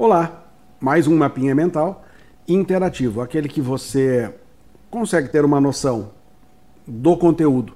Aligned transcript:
Olá, 0.00 0.44
mais 0.78 1.08
um 1.08 1.16
mapinha 1.16 1.56
mental 1.56 2.04
interativo, 2.46 3.20
aquele 3.20 3.48
que 3.48 3.60
você 3.60 4.32
consegue 4.88 5.28
ter 5.28 5.44
uma 5.44 5.60
noção 5.60 6.12
do 6.86 7.16
conteúdo 7.16 7.74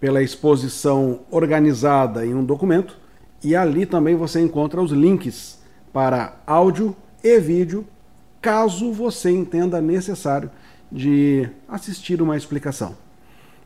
pela 0.00 0.20
exposição 0.20 1.20
organizada 1.30 2.26
em 2.26 2.34
um 2.34 2.44
documento 2.44 2.98
e 3.44 3.54
ali 3.54 3.86
também 3.86 4.16
você 4.16 4.40
encontra 4.40 4.82
os 4.82 4.90
links 4.90 5.60
para 5.92 6.34
áudio 6.44 6.96
e 7.22 7.38
vídeo, 7.38 7.86
caso 8.40 8.92
você 8.92 9.30
entenda 9.30 9.80
necessário 9.80 10.50
de 10.90 11.48
assistir 11.68 12.20
uma 12.20 12.36
explicação. 12.36 12.96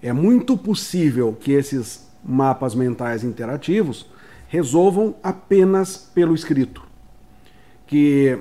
É 0.02 0.12
muito 0.12 0.54
possível 0.54 1.34
que 1.40 1.52
esses 1.52 2.06
mapas 2.22 2.74
mentais 2.74 3.24
interativos 3.24 4.04
resolvam 4.48 5.14
apenas 5.22 5.96
pelo 5.96 6.34
escrito, 6.34 6.85
que 7.86 8.38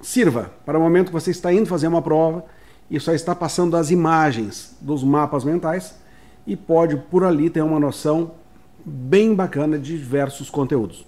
sirva 0.00 0.50
para 0.66 0.78
o 0.78 0.82
momento 0.82 1.06
que 1.06 1.12
você 1.12 1.30
está 1.30 1.52
indo 1.52 1.66
fazer 1.66 1.86
uma 1.86 2.02
prova 2.02 2.44
e 2.90 2.98
só 2.98 3.12
está 3.12 3.34
passando 3.34 3.76
as 3.76 3.90
imagens 3.90 4.76
dos 4.80 5.04
mapas 5.04 5.44
mentais 5.44 5.94
e 6.46 6.56
pode 6.56 6.96
por 6.96 7.24
ali 7.24 7.48
ter 7.48 7.62
uma 7.62 7.78
noção 7.78 8.32
bem 8.84 9.34
bacana 9.34 9.78
de 9.78 9.96
diversos 9.96 10.50
conteúdos. 10.50 11.06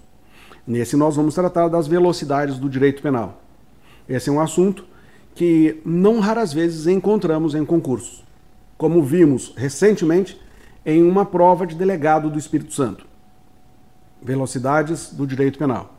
Nesse 0.66 0.96
nós 0.96 1.16
vamos 1.16 1.34
tratar 1.34 1.68
das 1.68 1.86
velocidades 1.86 2.58
do 2.58 2.70
direito 2.70 3.02
penal. 3.02 3.42
Esse 4.08 4.30
é 4.30 4.32
um 4.32 4.40
assunto 4.40 4.86
que 5.34 5.80
não 5.84 6.20
raras 6.20 6.52
vezes 6.52 6.86
encontramos 6.86 7.54
em 7.54 7.64
concursos, 7.64 8.24
como 8.78 9.02
vimos 9.02 9.52
recentemente 9.56 10.40
em 10.86 11.02
uma 11.02 11.26
prova 11.26 11.66
de 11.66 11.74
delegado 11.74 12.30
do 12.30 12.38
Espírito 12.38 12.72
Santo. 12.72 13.04
Velocidades 14.22 15.12
do 15.12 15.26
direito 15.26 15.58
penal. 15.58 15.94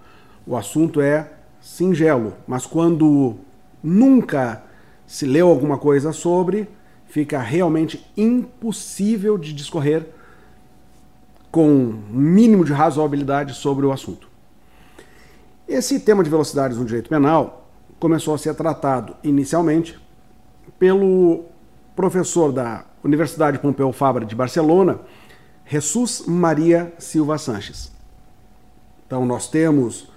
O 0.47 0.55
assunto 0.55 1.01
é 1.01 1.31
singelo, 1.65 2.35
mas 2.45 2.67
quando 2.67 3.37
nunca 3.81 4.63
se 5.07 5.25
leu 5.25 5.47
alguma 5.47 5.79
coisa 5.79 6.13
sobre, 6.13 6.69
fica 7.07 7.39
realmente 7.39 8.05
impossível 8.15 9.35
de 9.35 9.51
discorrer 9.51 10.07
com 11.49 11.67
um 11.67 12.03
mínimo 12.11 12.63
de 12.63 12.71
razoabilidade 12.71 13.55
sobre 13.55 13.83
o 13.83 13.91
assunto. 13.91 14.29
Esse 15.67 15.99
tema 15.99 16.23
de 16.23 16.29
velocidades 16.29 16.77
no 16.77 16.85
direito 16.85 17.09
penal 17.09 17.67
começou 17.99 18.35
a 18.35 18.37
ser 18.37 18.53
tratado 18.53 19.15
inicialmente 19.23 19.99
pelo 20.77 21.45
professor 21.95 22.51
da 22.51 22.85
Universidade 23.03 23.57
Pompeu 23.57 23.91
Fabra 23.91 24.23
de 24.23 24.35
Barcelona, 24.35 24.99
Jesus 25.65 26.25
Maria 26.27 26.93
Silva 26.99 27.39
Sanches. 27.39 27.91
Então 29.07 29.25
nós 29.25 29.47
temos 29.47 30.13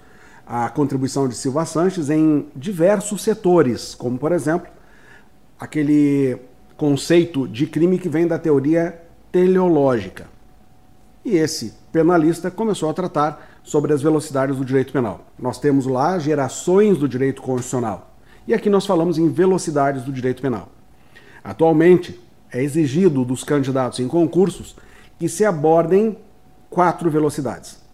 a 0.49 0.71
contribuição 0.71 1.29
de 1.29 1.35
Silva 1.35 1.67
Sanches 1.67 2.09
em 2.09 2.47
diversos 2.57 3.23
setores, 3.23 3.95
como 3.95 4.17
por 4.17 4.33
exemplo, 4.33 4.67
aquele 5.61 6.39
conceito 6.75 7.47
de 7.47 7.67
crime 7.67 7.99
que 7.99 8.09
vem 8.09 8.27
da 8.27 8.39
teoria 8.39 8.99
teleológica. 9.31 10.27
E 11.23 11.37
esse 11.37 11.75
penalista 11.93 12.51
começou 12.51 12.89
a 12.89 12.95
tratar 12.95 13.61
sobre 13.63 13.93
as 13.93 14.01
velocidades 14.01 14.57
do 14.57 14.65
direito 14.65 14.91
penal. 14.91 15.27
Nós 15.39 15.61
temos 15.61 15.85
lá 15.85 16.19
gerações 16.19 16.97
do 16.97 17.07
direito 17.07 17.43
constitucional. 17.43 18.15
E 18.47 18.55
aqui 18.55 18.71
nós 18.71 18.87
falamos 18.87 19.19
em 19.19 19.29
velocidades 19.29 20.05
do 20.05 20.13
direito 20.13 20.41
penal. 20.41 20.71
Atualmente, 21.45 22.19
é 22.51 22.63
exigido 22.63 23.23
dos 23.23 23.45
candidatos 23.45 24.01
em 24.01 24.09
concursos 24.09 24.75
que 25.19 25.29
se 25.29 25.45
abordem 25.45 26.17
quatro 26.71 27.11
velocidades. 27.11 27.88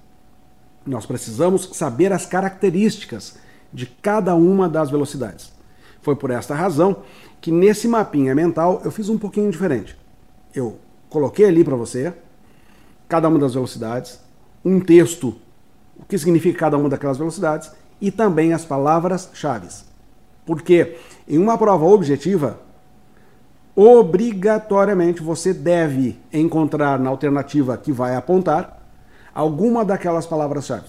Nós 0.87 1.07
precisamos 1.07 1.71
saber 1.73 2.13
as 2.13 2.27
características 2.27 3.37
de 3.73 3.87
cada 3.87 4.35
uma 4.35 4.69
das 4.69 4.91
velocidades. 4.91 5.53
Foi 6.03 6.15
por 6.15 6.31
esta 6.31 6.55
razão 6.55 6.99
que 7.41 7.51
nesse 7.51 7.89
mapinha 7.89 8.35
mental 8.35 8.83
eu 8.85 8.91
fiz 8.91 9.09
um 9.09 9.19
pouquinho 9.19 9.51
diferente. 9.51 9.97
Eu 10.55 10.79
coloquei 11.09 11.47
ali 11.47 11.65
para 11.65 11.77
você 11.77 12.13
cada 13.09 13.29
uma 13.29 13.39
das 13.39 13.55
velocidades, 13.55 14.21
um 14.65 14.81
texto, 14.81 15.35
o 15.97 16.05
que 16.05 16.19
significa 16.19 16.59
cada 16.59 16.77
uma 16.77 16.89
daquelas 16.89 17.19
velocidades 17.19 17.71
e 18.01 18.11
também 18.11 18.53
as 18.53 18.65
palavras-chave. 18.65 19.69
Porque 20.45 20.97
em 21.27 21.39
uma 21.39 21.57
prova 21.57 21.87
objetiva, 21.87 22.61
obrigatoriamente 23.75 25.23
você 25.23 25.55
deve 25.55 26.19
encontrar 26.33 26.99
na 26.99 27.11
alternativa 27.11 27.77
que 27.77 27.93
vai 27.93 28.15
apontar 28.15 28.84
alguma 29.35 29.85
daquelas 29.85 30.27
palavras-chave. 30.27 30.89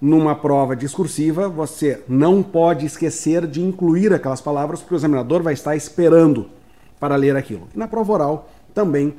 Numa 0.00 0.34
prova 0.34 0.76
discursiva, 0.76 1.48
você 1.48 2.04
não 2.08 2.42
pode 2.42 2.86
esquecer 2.86 3.46
de 3.46 3.62
incluir 3.62 4.12
aquelas 4.12 4.40
palavras, 4.40 4.80
porque 4.80 4.94
o 4.94 4.96
examinador 4.96 5.42
vai 5.42 5.54
estar 5.54 5.74
esperando 5.74 6.50
para 7.00 7.16
ler 7.16 7.36
aquilo. 7.36 7.68
Na 7.74 7.88
prova 7.88 8.12
oral, 8.12 8.50
também 8.72 9.14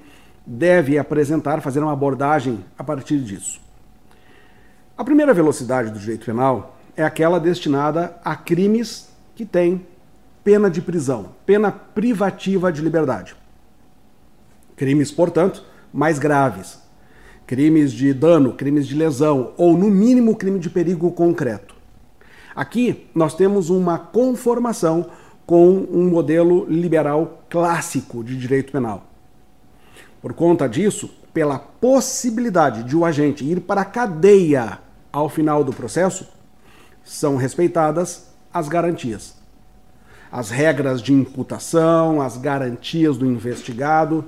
deve 0.46 0.97
apresentar, 0.97 1.62
fazer 1.62 1.80
uma 1.80 1.94
abordagem 1.94 2.64
a 2.78 2.84
partir 2.84 3.19
disso. 3.19 3.59
A 4.97 5.03
primeira 5.03 5.34
velocidade 5.34 5.91
do 5.91 6.00
direito 6.00 6.25
penal 6.25 6.78
é 6.96 7.03
aquela 7.03 7.40
destinada 7.40 8.16
a 8.24 8.35
crimes 8.35 9.09
que 9.34 9.46
têm 9.46 9.85
pena 10.44 10.69
de 10.69 10.81
prisão, 10.81 11.31
pena 11.46 11.72
privativa 11.72 12.72
de 12.72 12.81
liberdade. 12.81 13.35
Crimes, 14.75 15.12
portanto, 15.12 15.64
mais 15.91 16.19
graves, 16.19 16.84
crimes 17.46 17.92
de 17.92 18.14
dano, 18.14 18.54
crimes 18.54 18.88
de 18.88 18.96
lesão 18.96 19.54
ou, 19.58 19.78
no 19.78 19.90
mínimo, 19.90 20.36
crime 20.36 20.60
de 20.60 20.70
perigo 20.70 21.12
concreto. 21.12 21.76
Aqui 22.56 23.08
nós 23.14 23.36
temos 23.36 23.70
uma 23.70 23.98
conformação 23.98 25.08
com 25.46 25.86
um 25.92 26.10
modelo 26.10 26.66
liberal 26.66 27.44
clássico 27.50 28.24
de 28.24 28.38
direito 28.38 28.72
penal. 28.72 29.06
Por 30.22 30.34
conta 30.34 30.68
disso, 30.68 31.10
pela 31.34 31.60
possibilidade 31.60 32.84
de 32.84 32.96
o 32.96 33.06
agente 33.06 33.44
ir 33.44 33.60
para 33.60 33.82
a 33.82 33.86
cadeia 33.86 34.80
ao 35.12 35.30
final 35.30 35.64
do 35.64 35.74
processo, 35.74 36.28
são 37.04 37.36
respeitadas 37.36 38.30
as 38.52 38.68
garantias. 38.68 39.36
As 40.32 40.50
regras 40.50 41.02
de 41.02 41.14
imputação, 41.14 42.22
as 42.22 42.38
garantias 42.38 43.18
do 43.18 43.26
investigado, 43.26 44.26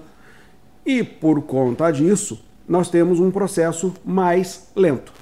e 0.85 1.03
por 1.03 1.41
conta 1.41 1.89
disso, 1.91 2.46
nós 2.67 2.89
temos 2.89 3.19
um 3.19 3.31
processo 3.31 3.93
mais 4.03 4.69
lento. 4.75 5.13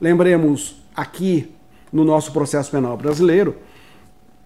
Lembremos 0.00 0.82
aqui 0.94 1.54
no 1.92 2.04
nosso 2.04 2.32
processo 2.32 2.70
penal 2.70 2.96
brasileiro, 2.96 3.56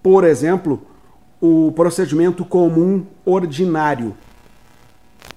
por 0.01 0.23
exemplo, 0.23 0.85
o 1.41 1.71
procedimento 1.71 2.45
comum 2.45 3.05
ordinário. 3.25 4.15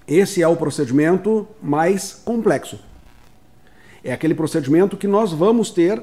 Esse 0.07 0.43
é 0.43 0.49
o 0.49 0.57
procedimento 0.57 1.47
mais 1.63 2.13
complexo. 2.25 2.79
É 4.05 4.13
aquele 4.13 4.35
procedimento 4.35 4.97
que 4.97 5.09
nós 5.09 5.33
vamos 5.33 5.71
ter 5.71 6.03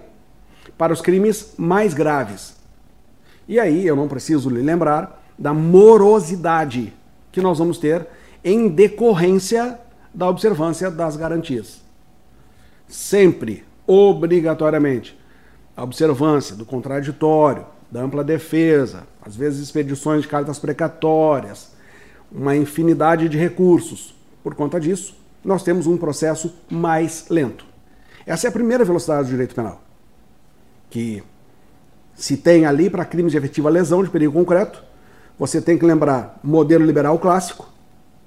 para 0.78 0.92
os 0.92 1.02
crimes 1.02 1.54
mais 1.58 1.94
graves. 1.94 2.56
E 3.48 3.60
aí 3.60 3.86
eu 3.86 3.96
não 3.96 4.08
preciso 4.08 4.50
lhe 4.50 4.62
lembrar 4.62 5.24
da 5.38 5.54
morosidade 5.54 6.94
que 7.32 7.42
nós 7.42 7.60
vamos 7.60 7.78
ter 7.78 8.08
em 8.44 8.68
decorrência 8.68 9.80
da 10.13 10.29
observância 10.29 10.91
das 10.91 11.16
garantias. 11.16 11.81
Sempre, 12.88 13.66
obrigatoriamente, 13.88 15.18
a 15.75 15.84
observância 15.84 16.56
do 16.56 16.66
contraditório, 16.66 17.66
da 17.90 18.01
ampla 18.01 18.24
defesa, 18.24 19.03
às 19.22 19.35
vezes 19.35 19.62
expedições 19.62 20.22
de 20.22 20.28
cartas 20.28 20.59
precatórias, 20.59 21.72
uma 22.31 22.56
infinidade 22.56 23.29
de 23.29 23.38
recursos. 23.38 24.16
Por 24.44 24.56
conta 24.56 24.79
disso, 24.79 25.16
nós 25.44 25.63
temos 25.63 25.88
um 25.88 25.97
processo 25.97 26.53
mais 26.69 27.25
lento. 27.30 27.66
Essa 28.25 28.47
é 28.47 28.50
a 28.50 28.53
primeira 28.53 28.85
velocidade 28.85 29.28
do 29.28 29.31
direito 29.31 29.53
penal, 29.53 29.81
que 30.89 31.24
se 32.16 32.38
tem 32.38 32.66
ali 32.66 32.89
para 32.89 33.06
crimes 33.06 33.31
de 33.31 33.38
efetiva 33.38 33.69
lesão 33.69 34.04
de 34.04 34.09
perigo 34.09 34.33
concreto, 34.33 34.83
você 35.38 35.62
tem 35.62 35.77
que 35.77 35.86
lembrar 35.86 36.39
modelo 36.44 36.86
liberal 36.86 37.18
clássico, 37.19 37.68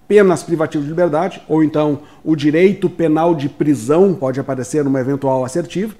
penas 0.08 0.42
privativas 0.42 0.84
de 0.84 0.90
liberdade, 0.90 1.42
ou 1.48 1.64
então 1.64 2.00
o 2.24 2.36
direito 2.36 2.88
penal 2.88 3.34
de 3.34 3.48
prisão 3.48 4.14
pode 4.14 4.38
aparecer 4.38 4.84
numa 4.84 5.00
eventual 5.00 5.44
assertiva, 5.44 5.94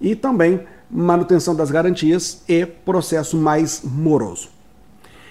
e 0.00 0.14
também 0.14 0.60
manutenção 0.90 1.54
das 1.54 1.70
garantias 1.70 2.42
e 2.48 2.66
processo 2.66 3.36
mais 3.36 3.82
moroso. 3.84 4.48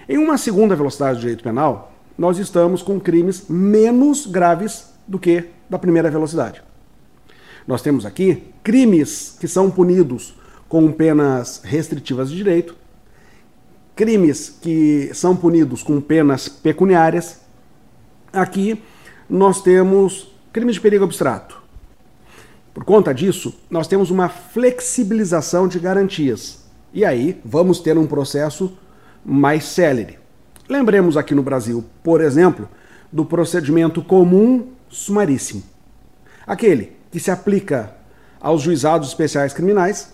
Em 0.07 0.17
uma 0.17 0.37
segunda 0.37 0.75
velocidade 0.75 1.17
do 1.17 1.21
direito 1.21 1.43
penal, 1.43 1.91
nós 2.17 2.37
estamos 2.37 2.81
com 2.81 2.99
crimes 2.99 3.45
menos 3.49 4.25
graves 4.25 4.93
do 5.07 5.19
que 5.19 5.45
da 5.69 5.77
primeira 5.77 6.09
velocidade. 6.09 6.61
Nós 7.67 7.81
temos 7.81 8.05
aqui 8.05 8.43
crimes 8.63 9.37
que 9.39 9.47
são 9.47 9.69
punidos 9.69 10.35
com 10.67 10.91
penas 10.91 11.61
restritivas 11.63 12.29
de 12.29 12.37
direito, 12.37 12.75
crimes 13.95 14.49
que 14.49 15.11
são 15.13 15.35
punidos 15.35 15.83
com 15.83 15.99
penas 15.99 16.47
Aqui 18.31 18.81
nós 19.29 19.61
temos 19.61 20.31
crime 20.51 20.71
de 20.71 20.81
perigo 20.81 21.03
abstrato. 21.03 21.61
Por 22.73 22.83
conta 22.83 23.13
disso, 23.13 23.53
nós 23.69 23.87
temos 23.87 24.11
uma 24.11 24.29
flexibilização 24.29 25.67
de 25.67 25.79
garantias. 25.79 26.65
E 26.93 27.03
aí 27.03 27.39
vamos 27.43 27.79
ter 27.79 27.97
um 27.97 28.07
processo 28.07 28.77
mais 29.25 29.65
célere. 29.65 30.17
Lembremos 30.67 31.17
aqui 31.17 31.35
no 31.35 31.43
Brasil, 31.43 31.83
por 32.03 32.21
exemplo, 32.21 32.69
do 33.11 33.25
procedimento 33.25 34.03
comum 34.03 34.67
sumaríssimo. 34.87 35.63
Aquele 36.45 36.93
que 37.11 37.19
se 37.19 37.31
aplica 37.31 37.95
aos 38.39 38.61
juizados 38.61 39.09
especiais 39.09 39.53
criminais 39.53 40.13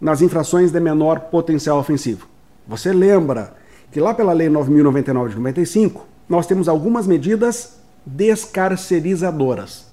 nas 0.00 0.22
infrações 0.22 0.70
de 0.70 0.80
menor 0.80 1.20
potencial 1.20 1.78
ofensivo. 1.78 2.28
Você 2.66 2.92
lembra 2.92 3.54
que 3.90 4.00
lá 4.00 4.14
pela 4.14 4.32
Lei 4.32 4.48
9.099 4.48 5.30
de 5.30 5.36
95, 5.36 6.06
nós 6.28 6.46
temos 6.46 6.68
algumas 6.68 7.06
medidas 7.06 7.78
descarcerizadoras. 8.04 9.86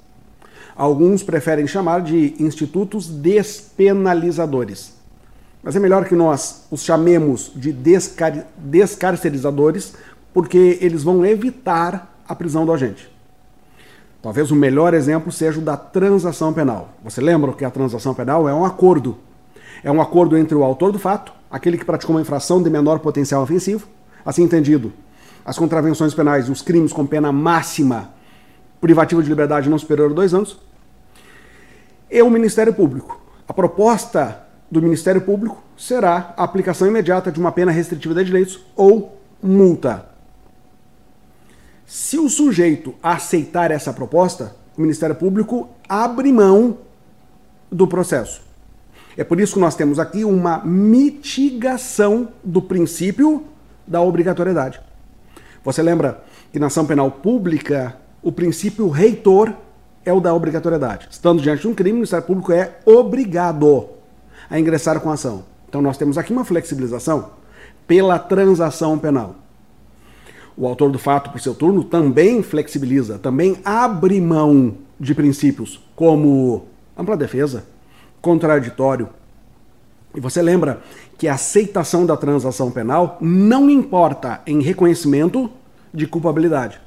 Alguns 0.75 1.23
preferem 1.23 1.67
chamar 1.67 2.01
de 2.01 2.35
institutos 2.37 3.07
despenalizadores. 3.07 4.93
Mas 5.63 5.75
é 5.75 5.79
melhor 5.79 6.05
que 6.05 6.15
nós 6.15 6.65
os 6.69 6.83
chamemos 6.83 7.51
de 7.55 7.71
descar 7.71 8.45
descarcerizadores, 8.57 9.93
porque 10.33 10.77
eles 10.81 11.01
vão 11.01 11.25
evitar 11.25 12.13
a 12.27 12.35
prisão 12.35 12.65
do 12.65 12.73
agente. 12.73 13.09
Talvez 14.21 14.51
o 14.51 14.55
melhor 14.55 14.93
exemplo 14.93 15.31
seja 15.31 15.59
o 15.59 15.61
da 15.61 15.77
transação 15.77 16.51
penal. 16.51 16.89
Você 17.03 17.21
lembra 17.21 17.53
que 17.53 17.63
a 17.63 17.71
transação 17.71 18.13
penal 18.13 18.49
é 18.49 18.53
um 18.53 18.65
acordo. 18.65 19.17
É 19.83 19.91
um 19.91 20.01
acordo 20.01 20.37
entre 20.37 20.55
o 20.55 20.63
autor 20.63 20.91
do 20.91 20.99
fato, 20.99 21.31
aquele 21.49 21.77
que 21.77 21.85
praticou 21.85 22.15
uma 22.15 22.21
infração 22.21 22.61
de 22.61 22.69
menor 22.69 22.99
potencial 22.99 23.41
ofensivo, 23.41 23.87
assim 24.25 24.43
entendido, 24.43 24.91
as 25.45 25.57
contravenções 25.57 26.13
penais 26.13 26.49
os 26.49 26.63
crimes 26.63 26.91
com 26.91 27.05
pena 27.05 27.31
máxima 27.31 28.09
privativa 28.81 29.21
de 29.21 29.29
liberdade 29.29 29.69
não 29.69 29.77
superior 29.77 30.11
a 30.11 30.13
dois 30.13 30.33
anos, 30.33 30.59
e 32.09 32.21
o 32.21 32.29
Ministério 32.29 32.73
Público. 32.73 33.21
A 33.47 33.53
proposta 33.53 34.43
do 34.69 34.81
Ministério 34.81 35.21
Público 35.21 35.63
será 35.77 36.33
a 36.35 36.43
aplicação 36.43 36.87
imediata 36.87 37.31
de 37.31 37.39
uma 37.39 37.51
pena 37.51 37.71
restritiva 37.71 38.15
de 38.15 38.25
direitos 38.25 38.59
ou 38.75 39.19
multa. 39.41 40.07
Se 41.85 42.17
o 42.17 42.27
sujeito 42.27 42.95
aceitar 43.01 43.69
essa 43.69 43.93
proposta, 43.93 44.55
o 44.77 44.81
Ministério 44.81 45.15
Público 45.15 45.69
abre 45.87 46.31
mão 46.31 46.79
do 47.71 47.87
processo. 47.87 48.41
É 49.15 49.23
por 49.23 49.39
isso 49.39 49.53
que 49.53 49.59
nós 49.59 49.75
temos 49.75 49.99
aqui 49.99 50.25
uma 50.25 50.59
mitigação 50.65 52.29
do 52.43 52.61
princípio 52.61 53.45
da 53.87 54.01
obrigatoriedade. 54.01 54.81
Você 55.65 55.81
lembra 55.81 56.23
que 56.53 56.59
na 56.59 56.67
ação 56.67 56.85
penal 56.85 57.09
pública 57.09 57.97
o 58.21 58.31
princípio 58.31 58.87
reitor 58.87 59.51
é 60.05 60.13
o 60.13 60.21
da 60.21 60.31
obrigatoriedade. 60.31 61.07
Estando 61.09 61.41
diante 61.41 61.63
de 61.63 61.67
um 61.67 61.73
crime, 61.73 61.93
o 61.93 61.95
Ministério 61.95 62.25
Público 62.25 62.53
é 62.53 62.77
obrigado 62.85 63.89
a 64.47 64.59
ingressar 64.59 64.99
com 64.99 65.09
a 65.09 65.13
ação. 65.13 65.43
Então 65.67 65.81
nós 65.81 65.97
temos 65.97 66.19
aqui 66.19 66.31
uma 66.31 66.45
flexibilização 66.45 67.31
pela 67.87 68.19
transação 68.19 68.97
penal. 68.99 69.37
O 70.55 70.67
autor 70.67 70.91
do 70.91 70.99
fato, 70.99 71.31
por 71.31 71.41
seu 71.41 71.55
turno, 71.55 71.83
também 71.83 72.43
flexibiliza, 72.43 73.17
também 73.17 73.57
abre 73.65 74.21
mão 74.21 74.77
de 74.99 75.15
princípios 75.15 75.83
como 75.95 76.65
ampla 76.95 77.17
defesa, 77.17 77.65
contraditório. 78.21 79.09
E 80.15 80.19
você 80.19 80.41
lembra 80.41 80.81
que 81.17 81.27
a 81.27 81.33
aceitação 81.33 82.05
da 82.05 82.15
transação 82.15 82.71
penal 82.71 83.17
não 83.19 83.69
importa 83.69 84.41
em 84.47 84.61
reconhecimento 84.61 85.49
de 85.93 86.07
culpabilidade. 86.07 86.79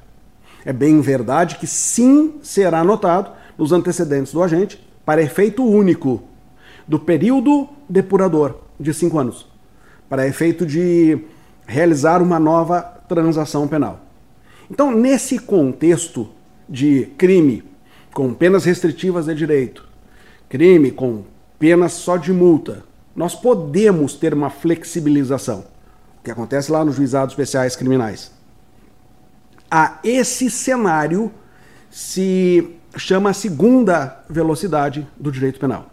É 0.65 0.73
bem 0.73 0.99
verdade 0.99 1.57
que 1.57 1.67
sim 1.67 2.35
será 2.41 2.79
anotado 2.79 3.31
nos 3.57 3.71
antecedentes 3.71 4.33
do 4.33 4.41
agente 4.41 4.83
para 5.05 5.21
efeito 5.21 5.63
único 5.63 6.23
do 6.87 6.99
período 6.99 7.69
depurador 7.87 8.55
de 8.79 8.93
cinco 8.93 9.19
anos, 9.19 9.47
para 10.09 10.27
efeito 10.27 10.65
de 10.65 11.19
realizar 11.67 12.21
uma 12.21 12.39
nova 12.39 12.81
transação 13.07 13.67
penal. 13.67 13.99
Então, 14.71 14.91
nesse 14.91 15.37
contexto 15.37 16.29
de 16.67 17.07
crime 17.17 17.63
com 18.13 18.33
penas 18.33 18.65
restritivas 18.65 19.25
de 19.25 19.35
direito, 19.35 19.87
crime 20.47 20.91
com 20.91 21.23
penas 21.59 21.93
só 21.93 22.17
de 22.17 22.31
multa, 22.33 22.83
nós 23.15 23.35
podemos 23.35 24.13
ter 24.13 24.33
uma 24.33 24.49
flexibilização, 24.49 25.65
o 26.19 26.23
que 26.23 26.31
acontece 26.31 26.71
lá 26.71 26.83
nos 26.85 26.95
juizados 26.95 27.33
especiais 27.33 27.75
criminais 27.75 28.31
a 29.69 29.99
esse 30.03 30.49
cenário 30.49 31.31
se 31.91 32.75
chama 32.97 33.29
a 33.29 33.33
segunda 33.33 34.23
velocidade 34.29 35.07
do 35.17 35.31
direito 35.31 35.59
penal. 35.59 35.87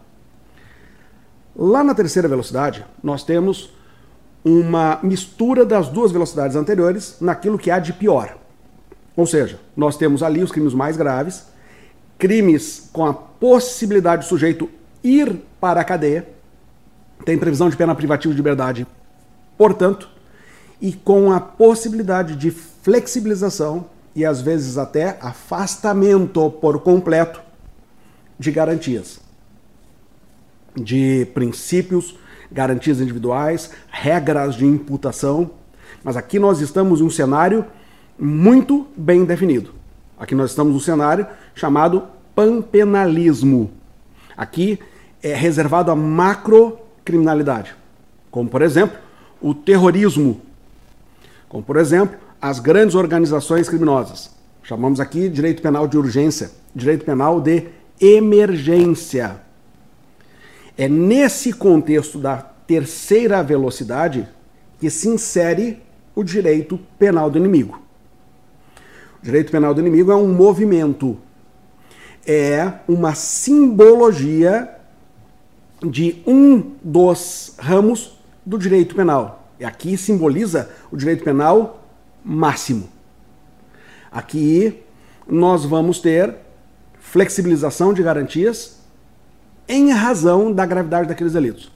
Lá 1.55 1.83
na 1.83 1.93
terceira 1.93 2.27
velocidade, 2.27 2.85
nós 3.03 3.23
temos 3.23 3.73
uma 4.43 4.99
mistura 5.03 5.65
das 5.65 5.89
duas 5.89 6.11
velocidades 6.11 6.55
anteriores 6.55 7.17
naquilo 7.19 7.57
que 7.57 7.69
há 7.69 7.79
de 7.79 7.93
pior. 7.93 8.37
Ou 9.15 9.25
seja, 9.25 9.59
nós 9.75 9.97
temos 9.97 10.21
ali 10.21 10.43
os 10.43 10.51
crimes 10.51 10.73
mais 10.73 10.95
graves, 10.95 11.45
crimes 12.17 12.89
com 12.93 13.05
a 13.05 13.13
possibilidade 13.13 14.23
do 14.23 14.29
sujeito 14.29 14.69
ir 15.03 15.41
para 15.59 15.81
a 15.81 15.83
cadeia, 15.83 16.27
tem 17.27 17.37
previsão 17.37 17.69
de 17.69 17.75
pena 17.75 17.93
privativa 17.93 18.33
de 18.33 18.37
liberdade, 18.37 18.87
portanto, 19.57 20.09
e 20.79 20.93
com 20.93 21.29
a 21.29 21.41
possibilidade 21.41 22.37
de 22.37 22.49
flexibilização 22.49 23.87
e 24.15 24.25
às 24.25 24.39
vezes 24.39 24.77
até 24.77 25.17
afastamento 25.21 26.49
por 26.49 26.79
completo 26.79 27.41
de 28.39 28.49
garantias, 28.49 29.19
de 30.73 31.27
princípios, 31.33 32.17
garantias 32.49 33.01
individuais, 33.01 33.71
regras 33.89 34.55
de 34.55 34.65
imputação. 34.65 35.51
Mas 36.05 36.15
aqui 36.15 36.39
nós 36.39 36.61
estamos 36.61 37.01
em 37.01 37.03
um 37.03 37.09
cenário 37.09 37.65
muito 38.17 38.87
bem 38.95 39.25
definido. 39.25 39.73
Aqui 40.17 40.33
nós 40.33 40.51
estamos 40.51 40.71
num 40.71 40.79
cenário 40.79 41.27
chamado 41.53 42.03
panpenalismo. 42.33 43.69
Aqui 44.37 44.79
é 45.21 45.33
reservado 45.33 45.91
a 45.91 45.95
macrocriminalidade, 47.07 47.73
como 48.29 48.49
por 48.49 48.61
exemplo 48.61 48.97
o 49.41 49.53
terrorismo, 49.53 50.41
como 51.47 51.63
por 51.63 51.77
exemplo 51.77 52.17
as 52.41 52.59
grandes 52.59 52.95
organizações 52.95 53.69
criminosas. 53.69 54.31
Chamamos 54.63 54.99
aqui 54.99 55.29
direito 55.29 55.61
penal 55.61 55.87
de 55.87 55.97
urgência, 55.97 56.51
direito 56.75 57.05
penal 57.05 57.39
de 57.39 57.67
emergência. 57.99 59.37
É 60.77 60.87
nesse 60.87 61.53
contexto 61.53 62.19
da 62.19 62.37
terceira 62.37 63.41
velocidade 63.41 64.27
que 64.79 64.89
se 64.89 65.07
insere 65.07 65.81
o 66.13 66.23
direito 66.23 66.77
penal 66.99 67.29
do 67.29 67.37
inimigo. 67.37 67.81
O 69.21 69.25
direito 69.25 69.51
penal 69.51 69.73
do 69.73 69.79
inimigo 69.79 70.11
é 70.11 70.15
um 70.15 70.31
movimento, 70.31 71.17
é 72.25 72.71
uma 72.87 73.15
simbologia 73.15 74.76
de 75.81 76.21
um 76.25 76.73
dos 76.83 77.55
ramos 77.59 78.17
do 78.45 78.57
direito 78.57 78.95
penal. 78.95 79.51
E 79.59 79.65
aqui 79.65 79.97
simboliza 79.97 80.69
o 80.91 80.97
direito 80.97 81.23
penal 81.23 81.83
máximo. 82.23 82.89
Aqui 84.11 84.83
nós 85.27 85.65
vamos 85.65 85.99
ter 85.99 86.35
flexibilização 86.99 87.93
de 87.93 88.03
garantias 88.03 88.77
em 89.67 89.91
razão 89.91 90.51
da 90.51 90.65
gravidade 90.65 91.07
daqueles 91.07 91.33
delitos. 91.33 91.71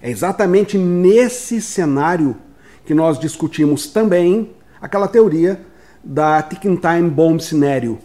É 0.00 0.10
exatamente 0.10 0.76
nesse 0.78 1.60
cenário 1.60 2.36
que 2.84 2.94
nós 2.94 3.18
discutimos 3.18 3.86
também 3.86 4.50
aquela 4.80 5.06
teoria 5.06 5.60
da 6.02 6.42
ticking 6.42 6.76
time 6.76 7.08
bomb 7.08 7.40
scenario, 7.40 7.98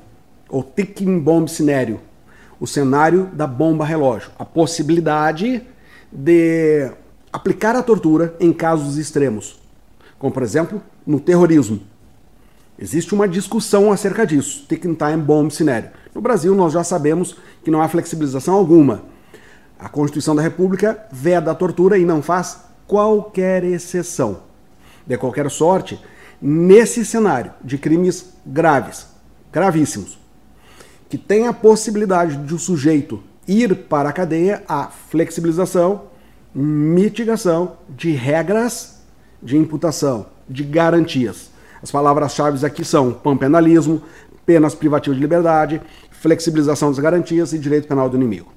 ou 0.48 0.64
ticking 0.64 1.20
bomb 1.20 1.48
scenario, 1.50 2.00
o 2.60 2.68
cenário 2.68 3.30
da 3.34 3.46
bomba 3.46 3.86
relógio, 3.86 4.32
a 4.38 4.46
possibilidade 4.46 5.62
de 6.12 6.92
aplicar 7.32 7.76
a 7.76 7.84
tortura 7.84 8.36
em 8.40 8.52
casos 8.52 8.98
extremos, 8.98 9.60
como 10.18 10.34
por 10.34 10.44
exemplo 10.44 10.82
no 11.06 11.20
terrorismo. 11.20 11.82
Existe 12.80 13.14
uma 13.14 13.28
discussão 13.28 13.92
acerca 13.92 14.26
disso, 14.26 14.66
ticking 14.68 14.94
time 14.94 15.18
bomb 15.18 15.50
scenario. 15.52 15.90
No 16.14 16.22
Brasil, 16.22 16.54
nós 16.54 16.74
já 16.74 16.84
sabemos 16.84 17.36
que 17.64 17.72
não 17.72 17.82
há 17.82 17.88
flexibilização 17.88 18.54
alguma. 18.54 19.04
A 19.80 19.90
Constituição 19.90 20.36
da 20.36 20.42
República 20.42 21.06
veda 21.12 21.52
a 21.52 21.56
tortura 21.56 21.98
e 21.98 22.06
não 22.06 22.22
faz 22.22 22.60
qualquer 22.86 23.64
exceção. 23.64 24.42
De 25.06 25.18
qualquer 25.18 25.50
sorte, 25.50 26.00
nesse 26.42 27.04
cenário 27.04 27.52
de 27.64 27.78
crimes 27.78 28.34
graves, 28.46 29.08
gravíssimos, 29.52 30.20
que 31.10 31.18
tem 31.18 31.48
a 31.48 31.54
possibilidade 31.54 32.38
de 32.38 32.54
o 32.54 32.60
sujeito 32.60 33.22
ir 33.48 33.76
para 33.76 34.10
a 34.10 34.14
cadeia, 34.14 34.64
a 34.68 34.88
flexibilização, 34.88 36.04
mitigação 36.54 37.78
de 37.90 38.12
regras 38.12 38.98
de 39.42 39.56
imputação, 39.56 40.26
de 40.50 40.64
garantias. 40.64 41.52
As 41.82 41.92
palavras-chave 41.92 42.66
aqui 42.66 42.84
são 42.84 43.14
panpenalismo, 43.14 44.02
penas 44.46 44.74
privativas 44.74 45.18
de 45.18 45.22
liberdade, 45.22 45.82
flexibilização 46.12 46.90
das 46.90 47.00
garantias 47.00 47.54
e 47.54 47.60
direito 47.60 47.88
penal 47.88 48.10
do 48.10 48.18
inimigo. 48.18 48.52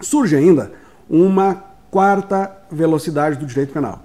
Surge 0.00 0.36
ainda 0.36 0.72
uma 1.08 1.62
quarta 1.90 2.50
velocidade 2.70 3.38
do 3.38 3.46
direito 3.46 3.72
penal. 3.72 4.02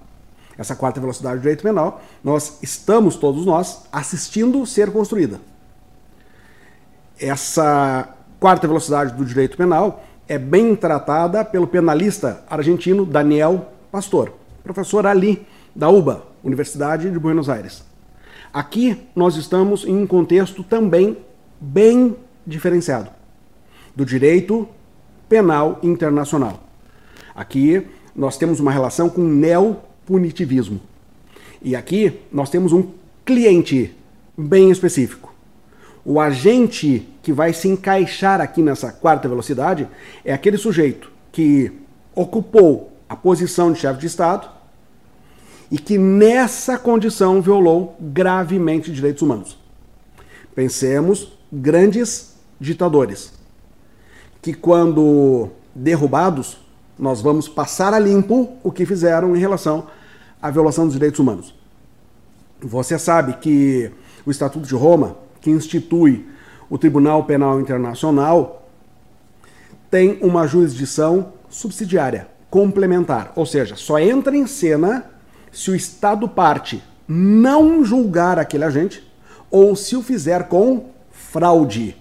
Essa 0.57 0.75
quarta 0.75 0.99
velocidade 0.99 1.37
do 1.37 1.41
direito 1.41 1.63
penal, 1.63 2.01
nós 2.23 2.59
estamos 2.61 3.15
todos 3.15 3.45
nós 3.45 3.83
assistindo 3.91 4.65
ser 4.65 4.91
construída. 4.91 5.39
Essa 7.21 8.15
quarta 8.39 8.67
velocidade 8.67 9.13
do 9.13 9.23
direito 9.23 9.55
penal 9.55 10.03
é 10.27 10.39
bem 10.39 10.75
tratada 10.75 11.45
pelo 11.45 11.67
penalista 11.67 12.43
argentino 12.49 13.05
Daniel 13.05 13.71
Pastor, 13.91 14.33
professor 14.63 15.05
ali 15.05 15.45
da 15.75 15.87
UBA, 15.87 16.23
Universidade 16.43 17.11
de 17.11 17.19
Buenos 17.19 17.47
Aires. 17.47 17.83
Aqui 18.51 18.97
nós 19.15 19.35
estamos 19.35 19.85
em 19.85 19.95
um 19.95 20.07
contexto 20.07 20.63
também 20.63 21.15
bem 21.59 22.15
diferenciado 22.45 23.11
do 23.95 24.03
direito 24.03 24.67
penal 25.29 25.77
internacional. 25.83 26.59
Aqui 27.35 27.85
nós 28.15 28.35
temos 28.35 28.59
uma 28.59 28.71
relação 28.71 29.07
com 29.07 29.21
neopunitivismo. 29.21 30.81
E 31.61 31.75
aqui 31.75 32.19
nós 32.31 32.49
temos 32.49 32.73
um 32.73 32.87
cliente 33.23 33.95
bem 34.35 34.71
específico. 34.71 35.30
O 36.03 36.19
agente 36.19 37.07
que 37.21 37.31
vai 37.31 37.53
se 37.53 37.67
encaixar 37.67 38.41
aqui 38.41 38.61
nessa 38.61 38.91
quarta 38.91 39.29
velocidade 39.29 39.87
é 40.25 40.33
aquele 40.33 40.57
sujeito 40.57 41.11
que 41.31 41.71
ocupou 42.15 42.91
a 43.07 43.15
posição 43.15 43.71
de 43.71 43.79
chefe 43.79 43.99
de 43.99 44.07
Estado 44.07 44.49
e 45.69 45.77
que 45.77 45.97
nessa 45.97 46.77
condição 46.77 47.41
violou 47.41 47.95
gravemente 47.99 48.91
direitos 48.91 49.21
humanos. 49.21 49.57
Pensemos 50.55 51.31
grandes 51.51 52.35
ditadores 52.59 53.33
que 54.41 54.53
quando 54.53 55.49
derrubados 55.73 56.57
nós 56.97 57.21
vamos 57.21 57.47
passar 57.47 57.93
a 57.93 57.99
limpo 57.99 58.57
o 58.63 58.71
que 58.71 58.85
fizeram 58.85 59.35
em 59.35 59.39
relação 59.39 59.87
à 60.41 60.49
violação 60.49 60.85
dos 60.85 60.93
direitos 60.93 61.19
humanos. 61.19 61.55
Você 62.59 62.99
sabe 62.99 63.33
que 63.33 63.91
o 64.25 64.29
Estatuto 64.29 64.67
de 64.67 64.75
Roma, 64.75 65.15
que 65.41 65.49
institui 65.49 66.27
o 66.69 66.77
Tribunal 66.77 67.25
Penal 67.25 67.59
Internacional, 67.59 68.69
tem 69.89 70.17
uma 70.21 70.47
jurisdição 70.47 71.33
subsidiária, 71.49 72.27
complementar, 72.49 73.33
ou 73.35 73.45
seja, 73.45 73.75
só 73.75 73.99
entra 73.99 74.35
em 74.37 74.47
cena 74.47 75.05
se 75.51 75.69
o 75.69 75.75
Estado 75.75 76.29
parte 76.29 76.81
não 77.05 77.83
julgar 77.83 78.39
aquele 78.39 78.63
agente 78.63 79.05
ou 79.49 79.75
se 79.75 79.97
o 79.97 80.01
fizer 80.01 80.47
com 80.47 80.91
fraude. 81.11 81.97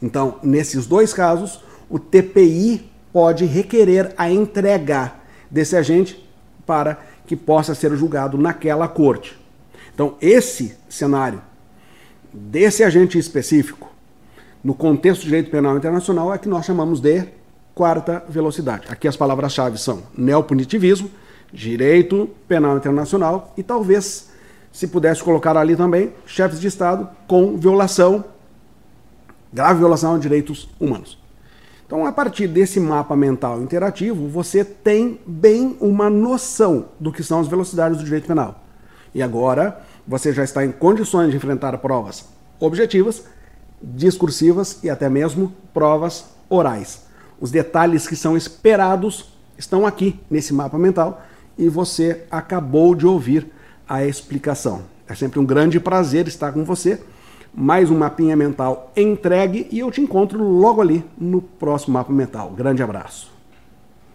Então, 0.00 0.38
nesses 0.42 0.86
dois 0.86 1.12
casos, 1.12 1.62
o 1.90 1.98
TPI 1.98 2.90
pode 3.12 3.44
requerer 3.44 4.14
a 4.16 4.30
entrega 4.30 5.12
desse 5.50 5.76
agente 5.76 6.26
para 6.64 6.98
que 7.26 7.36
possa 7.36 7.74
ser 7.74 7.94
julgado 7.94 8.38
naquela 8.38 8.88
corte. 8.88 9.38
Então, 9.94 10.16
esse 10.22 10.74
cenário 10.88 11.42
desse 12.32 12.82
agente 12.82 13.18
específico, 13.18 13.90
no 14.62 14.74
contexto 14.74 15.22
do 15.22 15.26
direito 15.26 15.50
penal 15.50 15.76
internacional, 15.76 16.32
é 16.32 16.38
que 16.38 16.48
nós 16.48 16.64
chamamos 16.64 17.00
de 17.00 17.24
quarta 17.74 18.24
velocidade. 18.28 18.86
Aqui 18.88 19.08
as 19.08 19.16
palavras-chave 19.16 19.78
são 19.78 20.02
neopunitivismo 20.16 21.10
direito 21.52 22.30
penal 22.48 22.76
internacional 22.76 23.52
e 23.56 23.62
talvez, 23.62 24.30
se 24.72 24.88
pudesse 24.88 25.22
colocar 25.22 25.56
ali 25.56 25.76
também, 25.76 26.12
chefes 26.24 26.58
de 26.60 26.66
Estado 26.66 27.08
com 27.26 27.56
violação, 27.58 28.24
grave 29.52 29.80
violação 29.80 30.16
de 30.16 30.22
direitos 30.22 30.68
humanos. 30.80 31.18
Então, 31.86 32.06
a 32.06 32.12
partir 32.12 32.46
desse 32.46 32.80
mapa 32.80 33.14
mental 33.14 33.60
interativo, 33.60 34.26
você 34.26 34.64
tem 34.64 35.20
bem 35.26 35.76
uma 35.78 36.08
noção 36.08 36.86
do 36.98 37.12
que 37.12 37.22
são 37.22 37.38
as 37.40 37.46
velocidades 37.46 37.98
do 37.98 38.04
direito 38.04 38.26
penal. 38.26 38.62
E 39.14 39.22
agora 39.22 39.82
você 40.06 40.32
já 40.32 40.44
está 40.44 40.64
em 40.64 40.72
condições 40.72 41.30
de 41.30 41.36
enfrentar 41.36 41.76
provas 41.78 42.24
objetivas, 42.58 43.24
discursivas 43.82 44.82
e 44.82 44.90
até 44.90 45.08
mesmo 45.08 45.52
provas 45.72 46.26
orais. 46.48 47.06
Os 47.40 47.50
detalhes 47.50 48.06
que 48.06 48.14
são 48.14 48.36
esperados 48.36 49.32
estão 49.58 49.86
aqui 49.86 50.18
nesse 50.30 50.54
mapa 50.54 50.78
mental 50.78 51.22
e 51.58 51.68
você 51.68 52.24
acabou 52.30 52.94
de 52.94 53.06
ouvir 53.06 53.50
a 53.88 54.04
explicação. 54.04 54.82
É 55.08 55.14
sempre 55.14 55.38
um 55.38 55.44
grande 55.44 55.80
prazer 55.80 56.28
estar 56.28 56.52
com 56.52 56.64
você. 56.64 57.00
Mais 57.54 57.90
um 57.90 57.98
mapinha 57.98 58.34
mental 58.34 58.90
entregue 58.96 59.66
e 59.70 59.80
eu 59.80 59.90
te 59.90 60.00
encontro 60.00 60.42
logo 60.42 60.80
ali 60.80 61.04
no 61.18 61.42
próximo 61.42 61.94
mapa 61.94 62.12
mental. 62.12 62.50
Grande 62.50 62.82
abraço. 62.82 63.31